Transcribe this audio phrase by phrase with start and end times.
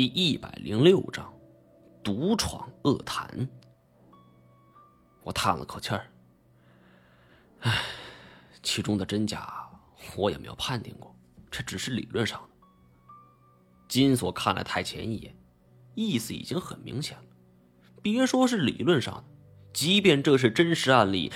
[0.00, 1.30] 第一百零六章，
[2.02, 3.46] 独闯恶潭。
[5.22, 6.10] 我叹了口气儿，
[7.60, 7.82] 唉，
[8.62, 9.68] 其中的真假
[10.16, 11.14] 我也没有判定过，
[11.50, 12.48] 这只是理论上的。
[13.90, 15.36] 金锁看了太前一眼，
[15.94, 17.24] 意思已经很明显了。
[18.00, 19.24] 别说是理论上的，
[19.74, 21.30] 即便这是真实案例，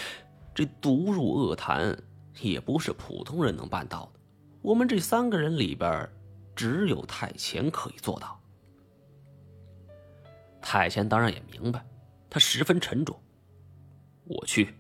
[0.55, 2.03] 这独入恶潭
[2.41, 4.21] 也不是普通人能办到的。
[4.63, 6.09] 我们这三个人里边，
[6.57, 8.41] 只有太前可以做到。
[10.75, 11.87] 太前当然也明白，
[12.29, 13.17] 他十分沉着。
[14.25, 14.75] 我去，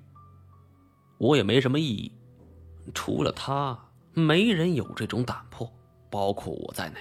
[1.18, 2.10] 我也没什么意义。
[2.92, 3.78] 除了他，
[4.12, 5.72] 没人有这种胆魄，
[6.10, 6.98] 包括我在内。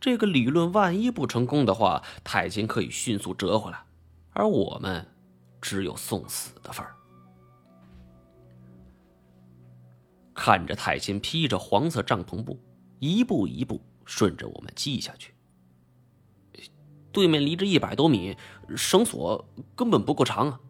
[0.00, 3.84] 这个理论万一不成功的话，太监可以迅速折回来，
[4.32, 5.06] 而我们
[5.60, 6.96] 只有送死的份儿。
[10.34, 12.58] 看着太监披着黄色帐篷布，
[12.98, 15.33] 一步一步顺着我们记下去。
[17.14, 18.36] 对面离着一百多米，
[18.76, 20.60] 绳索根本不够长啊！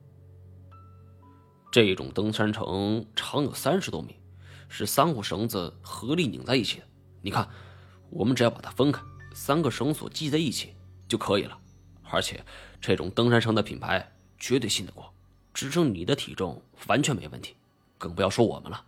[1.72, 4.14] 这种登山绳长有三十多米，
[4.68, 6.86] 是三股绳子合力拧在一起的。
[7.22, 7.48] 你看，
[8.10, 9.02] 我们只要把它分开，
[9.34, 10.74] 三个绳索系在一起
[11.08, 11.58] 就可以了。
[12.10, 12.44] 而且，
[12.78, 15.14] 这种登山绳的品牌绝对信得过，
[15.54, 17.56] 支撑你的体重完全没问题。
[17.96, 18.84] 更不要说我们了。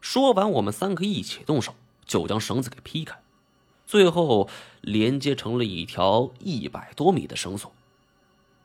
[0.00, 3.16] 说完，我们三个一起动手，就将绳子给劈开。
[3.86, 7.72] 最后连接成了一条一百多米的绳索，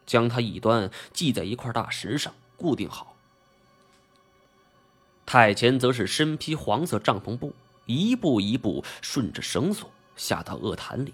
[0.05, 3.15] 将它一端系在一块大石上固定好。
[5.25, 7.53] 太前则是身披黄色帐篷布，
[7.85, 11.13] 一步一步顺着绳索下到恶潭里，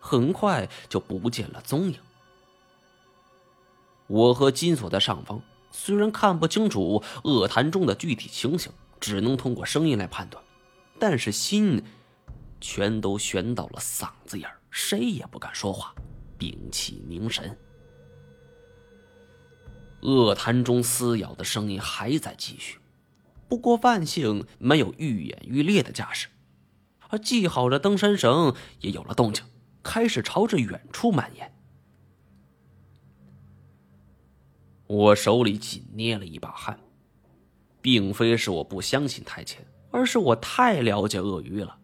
[0.00, 1.98] 很快就不见了踪影。
[4.08, 10.42] 我和金锁在上方，虽然看不清楚恶潭中的具体情形，只能通过声音来判断，
[10.98, 11.84] 但是心。
[12.66, 15.94] 全都悬到了嗓子眼谁也不敢说话，
[16.38, 17.54] 屏气凝神。
[20.00, 22.78] 恶潭中撕咬的声音还在继续，
[23.48, 26.28] 不过万幸没有愈演愈烈的架势，
[27.10, 29.44] 而系好的登山绳也有了动静，
[29.82, 31.52] 开始朝着远处蔓延。
[34.86, 36.80] 我手里紧捏了一把汗，
[37.82, 41.80] 并非是我不相信太监，而是我太了解鳄鱼了。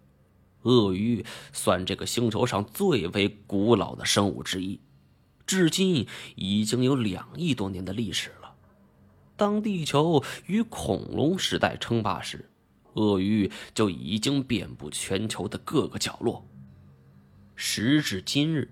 [0.62, 4.81] 鳄鱼算这个星球上最为古老的生物之一，
[5.47, 6.06] 至今
[6.37, 8.54] 已经有两亿多年的历史了。
[9.37, 12.50] 当地球与恐龙时代称霸时，
[12.93, 16.47] 鳄鱼就已经遍布全球的各个角落。
[17.56, 18.71] 时至今日，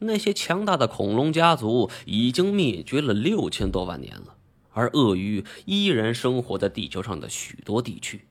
[0.00, 4.36] 那些强大的恐龙家族已经灭绝了六千多万年了，
[4.72, 8.26] 而鳄鱼依然生活在地球上的许多地区，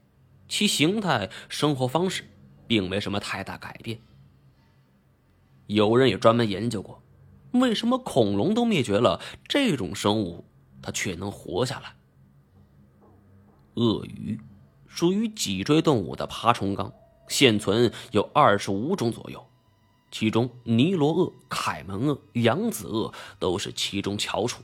[0.46, 2.24] 其形态、生活方式。
[2.68, 3.98] 并没什么太大改变。
[5.66, 7.02] 有人也专门研究过，
[7.50, 10.44] 为什么恐龙都灭绝了，这种生物
[10.80, 11.96] 它却能活下来？
[13.74, 14.38] 鳄鱼
[14.86, 16.92] 属于脊椎动物的爬虫纲，
[17.28, 19.46] 现存有二十五种左右，
[20.10, 24.62] 其中尼罗鳄、凯门鳄、扬子鳄都是其中翘楚。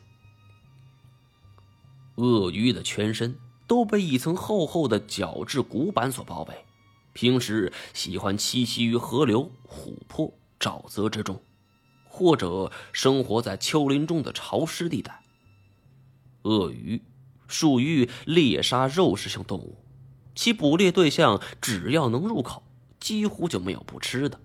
[2.16, 6.63] 鳄鱼的全身都被一层厚厚的角质骨板所包围。
[7.14, 11.41] 平时喜欢栖息于河流、湖泊、沼泽之中，
[12.06, 15.22] 或者生活在丘陵中的潮湿地带。
[16.42, 17.02] 鳄鱼
[17.47, 19.78] 属于猎杀肉食性动物，
[20.34, 22.64] 其捕猎对象只要能入口，
[22.98, 24.41] 几乎就没有不吃的。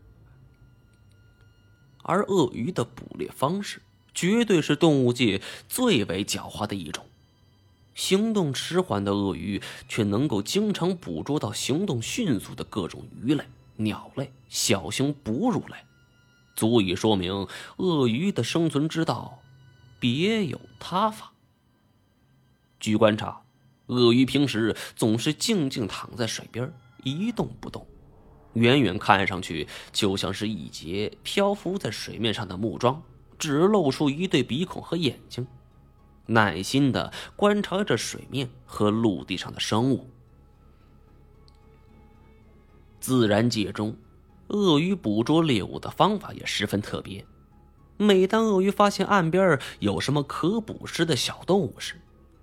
[2.03, 3.81] 而鳄鱼的捕猎方式，
[4.13, 7.08] 绝对是动物界最为狡猾的一种。
[7.99, 13.43] 行动迟缓的鳄鱼，却能够经常捕捉到行动迅速的各种鱼类、
[13.75, 15.75] 鸟类、小型哺乳类，
[16.55, 17.45] 足以说明
[17.75, 19.39] 鳄鱼的生存之道
[19.99, 21.33] 别有他法。
[22.79, 23.41] 据观察，
[23.87, 26.71] 鳄鱼平时总是静静躺在水边，
[27.03, 27.85] 一动不动，
[28.53, 33.03] 远远看上去就像是一截漂浮在水面上的木桩，
[33.37, 35.45] 只露出一对鼻孔和眼睛。
[36.29, 40.07] 耐心的观察着水面和陆地上的生物。
[42.99, 43.95] 自然界中，
[44.47, 47.25] 鳄鱼捕捉猎物的方法也十分特别。
[47.97, 51.95] 每当鳄鱼发现岸边有什么可捕食的小动物时，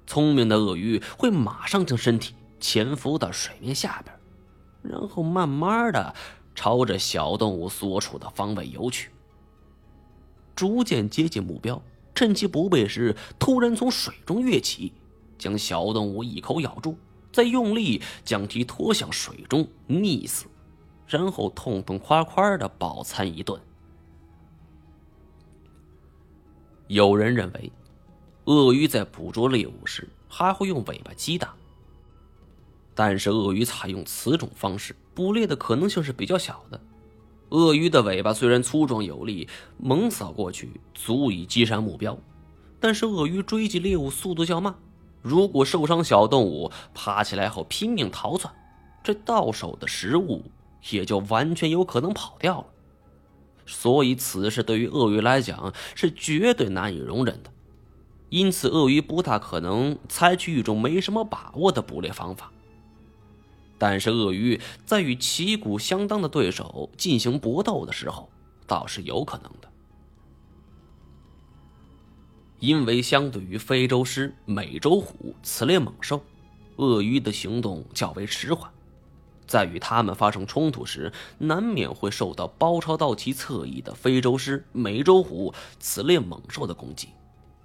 [0.06, 4.14] 聪明的鳄鱼会马上将身体潜伏到水面下边，
[4.82, 6.14] 然后慢慢的
[6.54, 9.10] 朝着小动物所处的方位游去，
[10.54, 11.80] 逐渐接近目标。
[12.16, 14.92] 趁其不备时，突然从水中跃起，
[15.38, 16.96] 将小动物一口咬住，
[17.30, 20.46] 再用力将其拖向水中溺死。
[21.06, 23.60] 然后痛痛快快的饱餐一顿。
[26.88, 27.70] 有人认为，
[28.46, 31.54] 鳄鱼在捕捉猎物时还会用尾巴击打，
[32.94, 36.80] 但是鳄鱼采用此种方式捕猎的可能性是比较小的。
[37.56, 39.48] 鳄鱼的尾巴虽然粗壮有力，
[39.78, 42.18] 猛扫过去足以击杀目标，
[42.78, 44.74] 但是鳄鱼追击猎物速度较慢，
[45.22, 48.54] 如果受伤小动物爬起来后拼命逃窜，
[49.02, 50.44] 这到手的食物
[50.90, 52.66] 也就完全有可能跑掉了。
[53.64, 57.50] 所以此事对于鳄鱼来讲是绝对难以容忍的，
[58.28, 62.52] 因此鳄鱼不大可能采取一种没什么把握的捕猎方法。
[63.78, 68.30] 但是鳄鱼在与旗鼓相当的对手进行搏斗的时候，
[68.66, 69.70] 倒是有可能的。
[72.58, 76.22] 因为相对于非洲狮、美洲虎此类猛兽，
[76.76, 78.72] 鳄鱼的行动较为迟缓，
[79.46, 87.08] 在与它们发生冲突时，难免会受到包抄到其侧翼的非洲狮、美洲虎此类猛兽的攻击，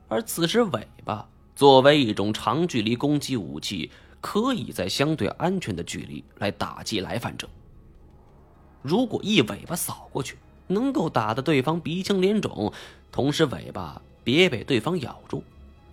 [0.09, 3.89] 而此时尾巴作为一种长距离攻击武器。
[4.21, 7.49] 可以在相对安全的距离来打击来犯者。
[8.81, 10.37] 如果一尾巴扫过去，
[10.67, 12.71] 能够打得对方鼻青脸肿，
[13.11, 15.43] 同时尾巴别被对方咬住，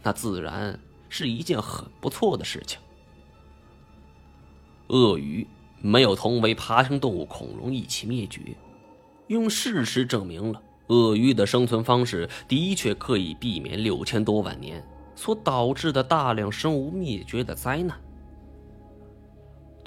[0.03, 0.79] 那自然
[1.09, 2.79] 是一件很不错的事情。
[4.89, 5.47] 鳄鱼
[5.81, 8.41] 没有同为爬行动物恐龙一起灭绝，
[9.27, 14.83] 用事实证明了鳄鱼的生存方式的确可以避免六千多万年
[15.15, 17.99] 所导致的大量生物灭绝的灾难。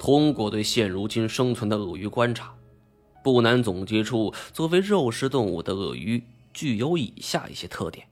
[0.02, 2.52] 通过对现如今生存的鳄鱼观察，
[3.22, 8.08] 不难总结出，作为肉食动物的鳄鱼具有以下一些特点。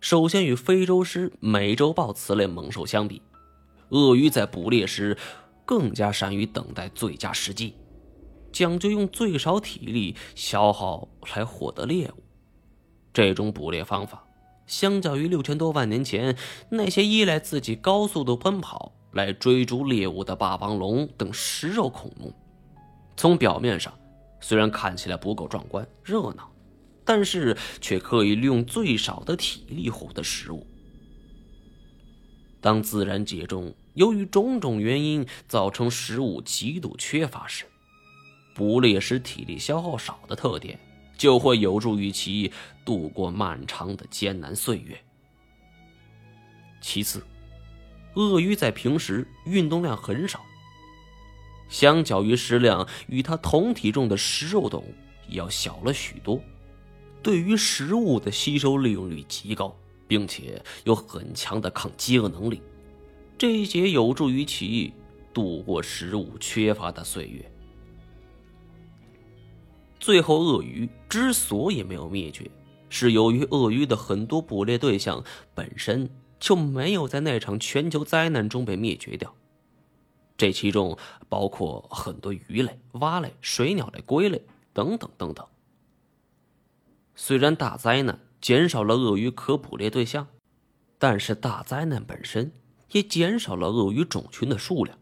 [0.00, 3.20] 首先，与非洲狮、美洲豹此类猛兽相比，
[3.90, 5.18] 鳄鱼在捕猎时
[5.66, 7.74] 更加善于等待最佳时机，
[8.50, 12.22] 讲究用最少体力消耗来获得猎物。
[13.12, 14.24] 这种捕猎方法，
[14.66, 16.34] 相较于六千多万年前
[16.70, 18.95] 那些依赖自己高速度奔跑。
[19.12, 22.32] 来追逐猎物的霸王龙等食肉恐龙，
[23.16, 23.92] 从表面上
[24.40, 26.50] 虽然看起来不够壮观热闹，
[27.04, 30.66] 但是却可以利用最少的体力获得食物。
[32.60, 37.64] 当自然界中由于种种原因造成食物极度缺乏时，
[38.54, 40.78] 捕猎时体力消耗少的特点
[41.16, 42.52] 就会有助于其
[42.84, 44.98] 度过漫长的艰难岁月。
[46.80, 47.24] 其次。
[48.16, 50.44] 鳄鱼在平时运动量很少，
[51.68, 54.94] 相较于食量与它同体重的食肉动物
[55.28, 56.40] 要小了许多，
[57.22, 59.76] 对于食物的吸收利用率极高，
[60.08, 62.62] 并且有很强的抗饥饿能力，
[63.36, 64.94] 这些有助于其
[65.34, 67.52] 度过食物缺乏的岁月。
[70.00, 72.50] 最后，鳄鱼之所以没有灭绝，
[72.88, 75.22] 是由于鳄鱼的很多捕猎对象
[75.54, 76.08] 本身。
[76.38, 79.34] 就没有在那场全球灾难中被灭绝掉。
[80.36, 80.98] 这其中
[81.28, 84.42] 包括很多鱼类、蛙类、水鸟类、龟类
[84.72, 85.46] 等等等等。
[87.14, 90.28] 虽然大灾难减少了鳄鱼可捕猎对象，
[90.98, 92.52] 但是大灾难本身
[92.92, 94.98] 也减少了鳄鱼种群的数量，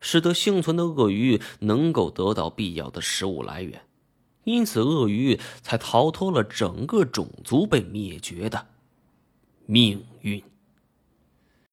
[0.00, 3.80] 使得幸存的鳄鱼能够得到必要的食物来源，
[4.44, 8.66] 因此鳄鱼才逃脱了整个种族被灭绝的
[9.64, 10.44] 命运。